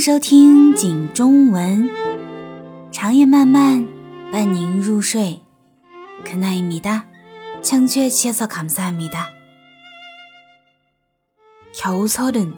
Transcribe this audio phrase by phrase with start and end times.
[0.00, 1.90] 收听景中文，
[2.90, 3.86] 长夜漫漫
[4.32, 5.42] 伴您入睡。
[6.24, 7.04] 可奈米哒，
[7.62, 9.26] 청취해주셔서감사합니다
[11.74, 12.54] 겨우서른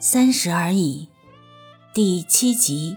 [0.00, 1.08] 三十而已，
[1.94, 2.96] 第七集。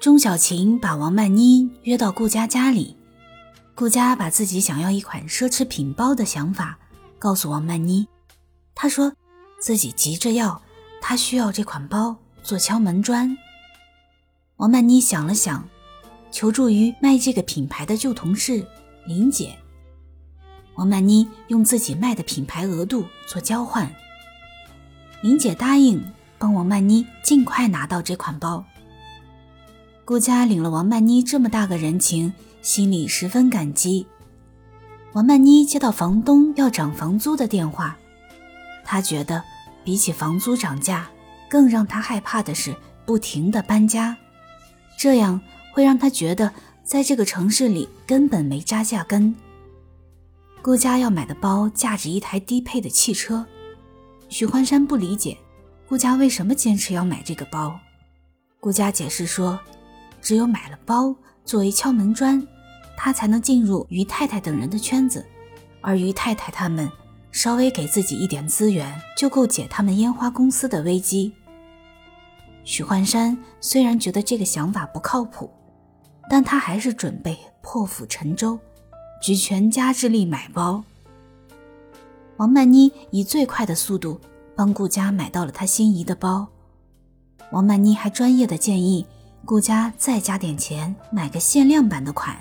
[0.00, 2.96] 钟小琴把王曼妮约到顾家家里，
[3.74, 6.78] 顾家把自己想要一款奢侈品包的想法
[7.18, 8.08] 告诉王曼妮，
[8.74, 9.12] 他说
[9.60, 10.62] 自己急着要。
[11.05, 13.37] 他需要这款包做敲门砖。
[14.55, 15.67] 王曼妮想了想，
[16.31, 18.65] 求助于卖这个品牌的旧同事
[19.05, 19.53] 林姐。
[20.75, 23.93] 王曼妮用自己卖的品牌额度做交换，
[25.21, 26.01] 林姐答应
[26.39, 28.63] 帮王曼妮尽快拿到这款包。
[30.05, 34.07] 顾家领了王曼妮这么大个人情，心里十分感激。
[35.11, 37.97] 王曼妮接到房东要涨房租的电话，
[38.85, 39.43] 她觉得。
[39.83, 41.09] 比起房租涨价，
[41.49, 44.15] 更让他害怕的是不停的搬家，
[44.97, 45.39] 这样
[45.71, 46.51] 会让他觉得
[46.83, 49.35] 在这个城市里根本没扎下根。
[50.61, 53.45] 顾家要买的包价值一台低配的汽车，
[54.29, 55.37] 许幻山不理解
[55.89, 57.77] 顾家为什么坚持要买这个包。
[58.59, 59.59] 顾家解释说，
[60.21, 62.41] 只有买了包作为敲门砖，
[62.95, 65.25] 他才能进入于太太等人的圈子，
[65.81, 66.89] 而于太太他们。
[67.33, 71.33] 稍微给自己一点资源，就够解他们烟花公司的危机。
[72.63, 75.51] 许幻山虽然觉得这个想法不靠谱，
[76.29, 78.57] 但他还是准备破釜沉舟，
[79.19, 80.83] 举全家之力买包。
[82.37, 84.21] 王曼妮以最快的速度
[84.55, 86.47] 帮顾家买到了他心仪的包。
[87.51, 89.05] 王曼妮还专业的建议
[89.43, 92.37] 顾家再加点钱买个限量版的款。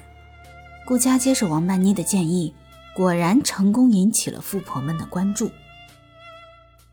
[0.87, 2.55] 顾家接受王曼妮的建议。
[2.95, 5.51] 果然成功引起了富婆们的关注。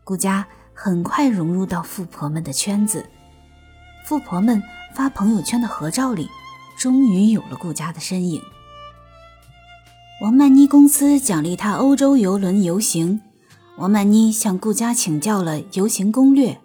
[0.02, 3.04] 顾家很快融入到富婆们的圈子，
[4.06, 4.62] 富婆们
[4.94, 6.28] 发朋友圈的合照里，
[6.78, 8.42] 终于有了顾家的身影。
[10.22, 13.20] 王曼妮公司奖励她欧洲游轮游行，
[13.76, 16.58] 王曼妮向顾家请教了游行攻略，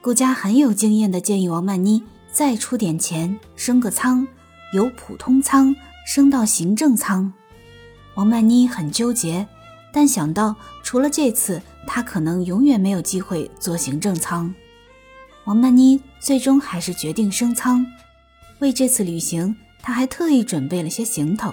[0.00, 4.26] 顾家很有经验的建议王曼妮再出点钱升个舱，
[4.72, 5.76] 由普通舱
[6.06, 7.32] 升到行政舱。
[8.14, 9.46] 王曼妮很纠结，
[9.92, 14.54] 但想到除了这次，她可能永远没有机会坐行政舱。
[15.44, 17.84] 王曼妮最终还是决定升舱。
[18.60, 21.52] 为这次旅行，她还特意准备了些行头。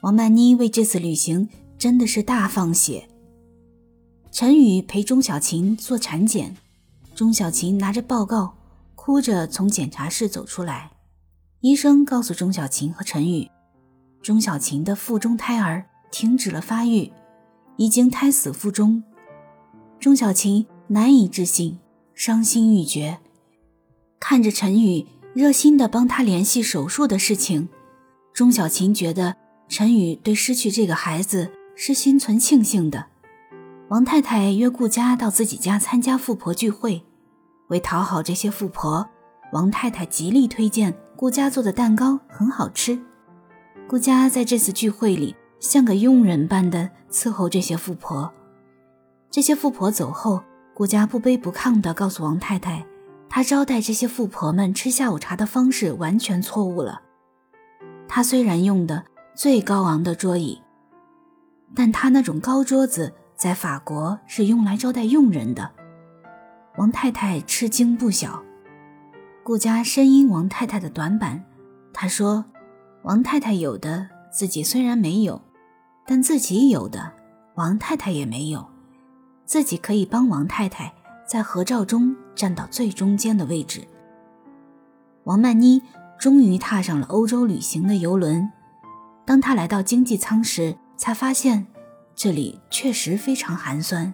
[0.00, 3.08] 王曼妮为这次旅行真的是大放血。
[4.30, 6.56] 陈宇陪钟小琴做产检，
[7.14, 8.54] 钟小琴拿着报告，
[8.94, 10.90] 哭着从检查室走出来。
[11.60, 13.48] 医生告诉钟小琴和陈宇。
[14.22, 17.12] 钟小琴的腹中胎儿停止了发育，
[17.76, 19.02] 已经胎死腹中。
[19.98, 21.78] 钟小琴难以置信，
[22.14, 23.18] 伤心欲绝，
[24.20, 27.68] 看着陈宇热心的帮他联系手术的事情，
[28.32, 29.36] 钟小琴觉得
[29.68, 33.06] 陈宇对失去这个孩子是心存庆幸的。
[33.88, 37.04] 王太太约顾家到自己家参加富婆聚会，
[37.68, 39.08] 为讨好这些富婆，
[39.52, 43.00] 王太太极力推荐顾家做的蛋糕很好吃。
[43.88, 48.30] 顾家在这次聚会里像个佣人般的伺候这些富婆。
[49.30, 50.42] 这些富婆走后，
[50.74, 52.84] 顾家不卑不亢地告诉王太太，
[53.30, 57.00] 他招待这些富婆们吃下午茶的方式完全错误了。
[58.06, 60.60] 他虽然用的最高昂的桌椅，
[61.74, 65.70] 但他那种高桌子在法国是用来招待佣人的。
[66.76, 68.42] 王太太吃惊不小。
[69.42, 71.42] 顾家深因王太太的短板，
[71.94, 72.44] 他说。
[73.08, 75.40] 王太太有的自己虽然没有，
[76.06, 77.10] 但自己有的
[77.54, 78.68] 王太太也没有，
[79.46, 80.92] 自己可以帮王太太
[81.26, 83.88] 在合照中站到最中间的位置。
[85.24, 85.80] 王曼妮
[86.18, 88.52] 终于踏上了欧洲旅行的游轮，
[89.24, 91.66] 当她来到经济舱时，才发现
[92.14, 94.12] 这里确实非常寒酸。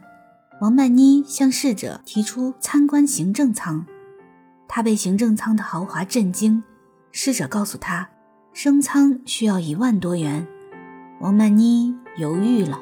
[0.60, 3.84] 王曼妮向侍者提出参观行政舱，
[4.68, 6.62] 她被行政舱的豪华震惊。
[7.10, 8.10] 侍者告诉她。
[8.54, 10.46] 升舱需要一万多元，
[11.18, 12.80] 王曼妮犹豫了。